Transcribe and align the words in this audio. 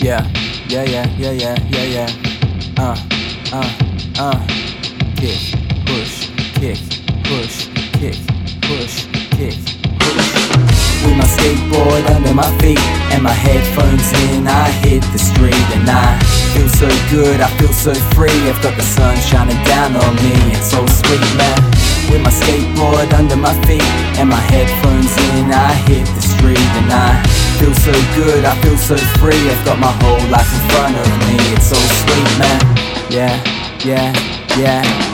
Yeah, 0.00 0.22
yeah, 0.68 0.84
yeah, 0.84 1.06
yeah, 1.18 1.32
yeah, 1.32 1.56
yeah, 1.70 1.82
yeah. 1.82 2.08
Uh, 2.78 2.94
uh, 3.50 3.66
uh. 4.16 4.46
Kick, 5.16 5.58
push, 5.86 6.30
kick, 6.54 6.78
push, 7.26 7.66
kick, 7.98 8.14
push, 8.62 9.10
kick, 9.34 9.58
push. 9.98 10.28
With 11.02 11.16
my 11.18 11.26
skateboard 11.26 12.06
under 12.14 12.32
my 12.32 12.46
feet 12.62 12.78
and 13.10 13.24
my 13.24 13.32
headphones 13.32 14.06
in, 14.30 14.46
I 14.46 14.70
hit 14.86 15.02
the 15.10 15.18
street 15.18 15.66
and 15.74 15.90
I 15.90 16.16
feel 16.54 16.68
so 16.68 16.86
good, 17.10 17.40
I 17.40 17.50
feel 17.58 17.72
so 17.72 17.92
free. 18.14 18.30
I've 18.46 18.62
got 18.62 18.76
the 18.76 18.86
sun 18.86 19.16
shining 19.16 19.58
down 19.64 19.96
on 19.96 20.14
me, 20.22 20.54
it's 20.54 20.70
so 20.70 20.86
sweet, 20.86 21.26
man. 21.34 21.58
With 22.08 22.22
my 22.22 22.30
skateboard 22.30 23.12
under 23.18 23.36
my 23.36 23.52
feet 23.66 23.82
and 24.14 24.30
my 24.30 24.40
headphones 24.46 25.10
in, 25.34 25.50
I 25.50 25.74
hit 25.90 26.06
the 26.06 26.22
street 26.22 26.70
and 26.78 26.92
I 26.92 27.37
feel 27.58 27.74
so 27.74 27.92
good, 28.14 28.44
I 28.44 28.54
feel 28.62 28.76
so 28.76 28.96
free. 29.18 29.50
I've 29.50 29.64
got 29.64 29.78
my 29.78 29.92
whole 30.02 30.30
life 30.30 30.50
in 30.54 30.70
front 30.70 30.96
of 30.96 31.06
me, 31.26 31.36
it's 31.54 31.66
so 31.66 31.76
sweet, 31.76 32.38
man. 32.38 32.60
Yeah, 33.10 33.34
yeah, 33.84 34.12
yeah. 34.56 35.07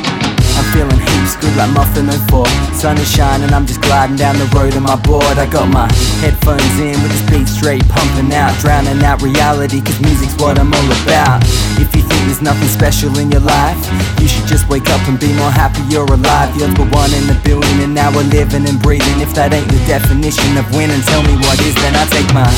Feeling 0.74 0.98
heaps 0.98 1.38
good 1.38 1.55
like 1.55 1.70
Muffin 1.70 2.10
04 2.10 2.42
Sun 2.74 2.98
is 2.98 3.06
shining, 3.06 3.55
I'm 3.55 3.62
just 3.62 3.80
gliding 3.80 4.19
down 4.19 4.34
the 4.42 4.51
road 4.51 4.74
on 4.74 4.83
my 4.83 4.98
board. 5.06 5.38
I 5.38 5.47
got 5.47 5.70
my 5.70 5.87
headphones 6.19 6.66
in 6.83 6.98
with 6.98 7.14
this 7.14 7.23
beat 7.30 7.47
straight 7.47 7.87
pumping 7.87 8.34
out 8.34 8.50
Drowning 8.59 8.98
out 9.06 9.23
reality 9.23 9.78
cause 9.78 10.00
music's 10.02 10.34
what 10.42 10.59
I'm 10.59 10.74
all 10.74 10.91
about. 11.06 11.47
If 11.78 11.95
you 11.95 12.02
think 12.02 12.19
there's 12.27 12.42
nothing 12.42 12.66
special 12.66 13.14
in 13.23 13.30
your 13.30 13.47
life 13.47 13.78
You 14.19 14.27
should 14.27 14.50
just 14.50 14.66
wake 14.66 14.91
up 14.91 14.98
and 15.06 15.14
be 15.14 15.30
more 15.38 15.55
happy 15.55 15.78
you're 15.87 16.10
alive. 16.10 16.50
You're 16.59 16.75
the 16.75 16.91
one 16.91 17.14
in 17.14 17.30
the 17.30 17.38
billion 17.47 17.78
and 17.78 17.95
now 17.95 18.11
we're 18.11 18.27
living 18.27 18.66
and 18.66 18.83
breathing. 18.83 19.22
If 19.22 19.30
that 19.38 19.55
ain't 19.55 19.70
the 19.70 19.78
definition 19.86 20.59
of 20.59 20.66
winning, 20.75 21.06
tell 21.06 21.22
me 21.22 21.38
what 21.38 21.55
is 21.62 21.78
then 21.78 21.95
I 21.95 22.02
take 22.11 22.27
my 22.34 22.50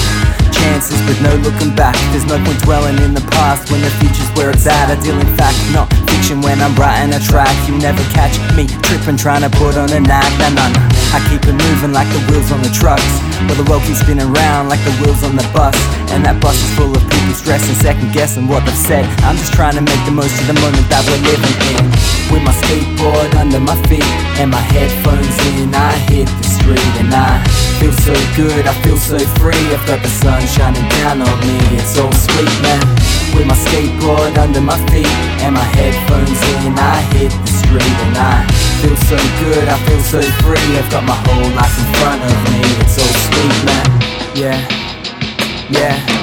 chances 0.57 0.97
with 1.05 1.21
no 1.21 1.37
looking 1.45 1.77
back. 1.77 1.93
There's 2.17 2.25
no 2.25 2.41
point 2.41 2.65
dwelling 2.65 2.97
in 3.05 3.13
the 3.13 3.25
past 3.37 3.69
when 3.69 3.85
the 3.85 3.93
future's 4.01 4.31
where 4.41 4.51
it's 4.51 4.65
at. 4.65 4.89
I 4.89 4.97
deal 5.05 5.21
in 5.21 5.37
fact, 5.37 5.61
not 5.77 5.93
when 6.35 6.59
I'm 6.59 6.75
writing 6.75 7.15
a 7.15 7.23
track. 7.23 7.55
You 7.71 7.79
never 7.79 8.03
catch 8.11 8.35
me 8.59 8.67
tripping, 8.83 9.15
trying 9.15 9.47
to 9.47 9.51
put 9.51 9.79
on 9.79 9.93
an 9.95 10.11
act. 10.11 10.35
Nah, 10.43 10.51
nah, 10.51 10.75
nah. 10.75 10.83
I 11.15 11.23
keep 11.31 11.47
it 11.47 11.55
moving 11.55 11.95
like 11.95 12.11
the 12.11 12.19
wheels 12.27 12.51
on 12.51 12.67
the 12.67 12.73
trucks. 12.75 13.07
Well, 13.47 13.55
the 13.55 13.63
world 13.71 13.87
keeps 13.87 14.03
spinning 14.03 14.35
round 14.35 14.67
like 14.67 14.83
the 14.83 14.91
wheels 14.99 15.23
on 15.23 15.39
the 15.39 15.47
bus. 15.55 15.79
And 16.11 16.27
that 16.27 16.43
bus 16.43 16.59
is 16.59 16.73
full 16.75 16.91
of 16.91 17.03
people 17.07 17.31
stressing, 17.31 17.79
second 17.79 18.11
guessing 18.11 18.51
what 18.51 18.67
they've 18.67 18.75
said. 18.75 19.07
I'm 19.23 19.39
just 19.39 19.55
trying 19.55 19.79
to 19.79 19.85
make 19.87 20.03
the 20.03 20.11
most 20.11 20.35
of 20.43 20.51
the 20.51 20.59
moment 20.59 20.91
that 20.91 21.07
we're 21.07 21.23
living 21.31 21.57
in. 21.79 21.85
With 22.35 22.43
my 22.43 22.55
skateboard 22.59 23.31
under 23.39 23.63
my 23.63 23.79
feet 23.87 24.11
and 24.43 24.51
my 24.51 24.65
headphones 24.75 25.37
in, 25.55 25.71
I 25.71 25.95
hit 26.11 26.27
the 26.27 26.49
street 26.59 26.95
and 26.99 27.15
I 27.15 27.39
feel 27.79 27.95
so 28.03 28.15
good, 28.35 28.67
I 28.67 28.75
feel 28.83 28.99
so 28.99 29.19
free. 29.39 29.63
I've 29.71 29.87
got 29.87 30.03
the 30.03 30.11
sun 30.11 30.43
shining 30.43 30.87
down 31.07 31.23
on 31.23 31.37
me, 31.47 31.55
it's 31.79 31.95
so 31.95 32.11
sweet, 32.11 32.51
man. 32.67 33.16
With 33.35 33.47
my 33.47 33.57
skateboard 33.57 34.37
under 34.39 34.61
my 34.61 34.79
feet 34.91 35.09
and 35.43 35.55
my 35.55 35.65
headphones 35.77 36.41
in, 36.63 36.77
I 36.79 37.01
hit 37.17 37.33
the 37.33 37.53
street 37.53 37.99
and 38.07 38.17
I 38.17 38.47
feel 38.83 38.97
so 39.09 39.19
good, 39.43 39.69
I 39.69 39.77
feel 39.87 40.03
so 40.03 40.21
free. 40.43 40.69
I've 40.77 40.91
got 40.91 41.05
my 41.05 41.19
whole 41.27 41.51
life 41.57 41.77
in 41.79 41.89
front 41.99 42.21
of 42.23 42.37
me, 42.53 42.61
it's 42.83 42.95
so 42.95 43.05
sweet, 43.27 43.57
man. 43.65 43.87
Yeah, 44.35 44.61
yeah. 45.71 46.17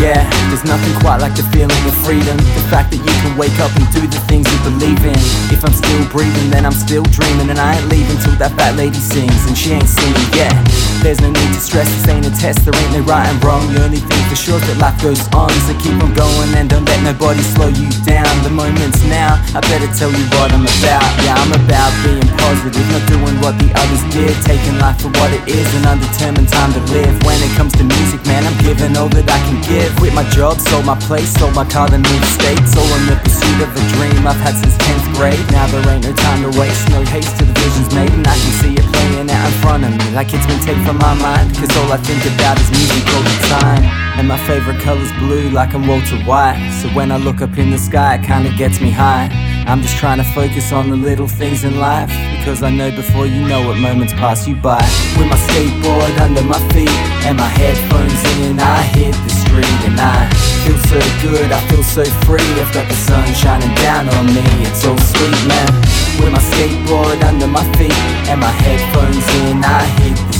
Yeah, 0.00 0.24
there's 0.48 0.64
nothing 0.64 0.98
quite 0.98 1.20
like 1.20 1.36
the 1.36 1.44
feeling 1.54 1.78
of 1.86 1.94
freedom. 2.02 2.36
The 2.36 2.64
fact 2.72 2.90
that 2.90 2.98
you 2.98 3.14
can 3.22 3.36
wake 3.38 3.54
up 3.60 3.70
and 3.76 3.86
do 3.94 4.02
the 4.02 4.18
things 4.26 4.50
you 4.50 4.58
believe 4.66 4.98
in. 5.04 5.14
If 5.52 5.62
I'm 5.62 5.74
still 5.76 6.02
breathing, 6.10 6.50
then 6.50 6.66
I'm 6.66 6.74
still 6.74 7.04
dreaming. 7.12 7.50
And 7.50 7.60
I 7.60 7.78
ain't 7.78 7.86
leaving 7.86 8.18
till 8.18 8.34
that 8.42 8.56
fat 8.56 8.74
lady 8.74 8.98
sings. 8.98 9.46
And 9.46 9.54
she 9.56 9.70
ain't 9.78 9.86
singing 9.86 10.30
yet. 10.34 10.50
Stress, 11.72 12.08
ain't 12.08 12.26
a 12.26 12.30
test. 12.36 12.64
There 12.64 12.76
ain't 12.76 12.92
no 12.92 13.00
right 13.08 13.24
and 13.24 13.42
wrong. 13.42 13.64
The 13.72 13.82
only 13.84 13.96
thing 13.96 14.22
for 14.28 14.36
sure 14.36 14.60
is 14.60 14.66
that 14.68 14.76
life 14.76 15.00
goes 15.00 15.24
on. 15.32 15.48
So 15.64 15.72
keep 15.80 15.96
on 16.04 16.12
going 16.12 16.52
and 16.52 16.68
don't 16.68 16.84
let 16.84 17.01
nobody 17.12 17.42
slow 17.52 17.68
you 17.68 17.88
down. 18.08 18.28
The 18.42 18.48
moment's 18.48 19.04
now, 19.04 19.36
I 19.52 19.60
better 19.68 19.88
tell 19.92 20.08
you 20.08 20.24
what 20.32 20.48
I'm 20.52 20.64
about. 20.64 21.04
Yeah, 21.20 21.36
I'm 21.36 21.52
about 21.52 21.92
being 22.00 22.24
positive, 22.40 22.86
not 22.88 23.04
doing 23.04 23.36
what 23.44 23.54
the 23.60 23.68
others 23.76 24.02
did. 24.08 24.32
Taking 24.48 24.80
life 24.80 24.96
for 25.04 25.12
what 25.20 25.28
it 25.32 25.44
is, 25.44 25.68
an 25.76 25.84
undetermined 25.84 26.48
time 26.48 26.72
to 26.72 26.82
live. 26.88 27.12
When 27.28 27.36
it 27.44 27.52
comes 27.52 27.76
to 27.76 27.84
music, 27.84 28.24
man, 28.24 28.48
I'm 28.48 28.56
giving 28.64 28.96
all 28.96 29.12
that 29.12 29.28
I 29.28 29.40
can 29.44 29.60
give. 29.60 29.92
Quit 30.00 30.14
my 30.16 30.24
job, 30.32 30.56
sold 30.58 30.88
my 30.88 30.96
place, 31.04 31.28
sold 31.36 31.54
my 31.54 31.68
car, 31.68 31.88
then 31.88 32.00
moved 32.00 32.28
states. 32.32 32.72
All 32.76 32.92
in 32.96 33.04
the 33.12 33.16
pursuit 33.20 33.60
of 33.60 33.70
a 33.76 33.82
dream 33.98 34.24
I've 34.24 34.40
had 34.40 34.56
since 34.56 34.76
10th 34.80 35.06
grade. 35.16 35.44
Now 35.52 35.68
there 35.68 35.84
ain't 35.92 36.08
no 36.08 36.12
time 36.16 36.40
to 36.48 36.50
waste, 36.56 36.88
no 36.88 37.04
haste 37.12 37.36
to 37.38 37.44
the 37.44 37.54
visions 37.60 37.92
made. 37.92 38.12
And 38.12 38.24
I 38.24 38.36
can 38.36 38.52
see 38.64 38.72
it 38.72 38.86
playing 38.88 39.28
out 39.28 39.46
in 39.46 39.54
front 39.60 39.84
of 39.84 39.92
me, 39.92 40.06
like 40.16 40.32
it's 40.32 40.46
been 40.48 40.60
taken 40.64 40.80
from 40.88 40.96
my 40.96 41.14
mind. 41.20 41.52
Cause 41.60 41.70
all 41.76 41.92
I 41.92 42.00
think 42.00 42.24
about 42.24 42.56
is 42.56 42.70
music 42.72 43.04
all 43.12 43.24
the 43.24 43.36
time. 43.52 44.11
And 44.18 44.28
my 44.28 44.38
favorite 44.46 44.80
color's 44.80 45.12
blue, 45.14 45.48
like 45.50 45.74
I'm 45.74 45.86
Walter 45.86 46.16
White. 46.24 46.60
So 46.80 46.88
when 46.90 47.10
I 47.10 47.16
look 47.16 47.40
up 47.40 47.56
in 47.56 47.70
the 47.70 47.78
sky, 47.78 48.16
it 48.16 48.24
kinda 48.24 48.50
gets 48.56 48.80
me 48.80 48.90
high. 48.90 49.30
I'm 49.66 49.80
just 49.80 49.96
trying 49.96 50.18
to 50.18 50.24
focus 50.34 50.70
on 50.70 50.90
the 50.90 50.96
little 50.96 51.26
things 51.26 51.64
in 51.64 51.78
life. 51.78 52.10
Because 52.36 52.62
I 52.62 52.70
know 52.70 52.90
before 52.90 53.26
you 53.26 53.46
know 53.48 53.70
it, 53.72 53.76
moments 53.76 54.12
pass 54.12 54.46
you 54.46 54.54
by. 54.54 54.82
With 55.16 55.28
my 55.28 55.36
skateboard 55.46 56.18
under 56.20 56.42
my 56.42 56.60
feet 56.72 56.90
and 57.26 57.38
my 57.38 57.46
headphones 57.46 58.22
in, 58.36 58.60
I 58.60 58.82
hit 58.82 59.14
the 59.24 59.30
street 59.30 59.80
and 59.88 59.98
I 59.98 60.28
feel 60.64 60.78
so 60.92 61.00
good, 61.22 61.50
I 61.50 61.60
feel 61.68 61.82
so 61.82 62.04
free. 62.26 62.52
I've 62.60 62.72
got 62.74 62.88
the 62.88 62.94
sun 62.94 63.26
shining 63.34 63.74
down 63.76 64.08
on 64.08 64.26
me, 64.26 64.44
it's 64.66 64.82
so 64.82 64.94
sweet, 64.96 65.40
man. 65.48 65.70
With 66.20 66.32
my 66.32 66.42
skateboard 66.52 67.22
under 67.24 67.46
my 67.46 67.64
feet 67.76 67.96
and 68.28 68.40
my 68.40 68.50
headphones 68.50 69.26
in, 69.46 69.64
I 69.64 69.84
hit 70.02 70.31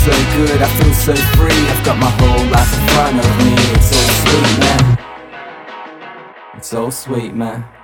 so 0.00 0.12
good, 0.36 0.62
I 0.62 0.68
feel 0.78 0.94
so 0.94 1.14
free. 1.36 1.60
I've 1.68 1.84
got 1.84 1.98
my 1.98 2.10
whole 2.18 2.46
life 2.48 2.72
in 2.78 2.86
front 2.88 3.18
of 3.18 3.30
me, 3.44 3.52
it's 3.76 3.90
so 3.90 4.00
sweet, 4.22 4.58
man. 4.60 4.98
It's 6.56 6.68
so 6.68 6.90
sweet, 6.90 7.34
man. 7.34 7.79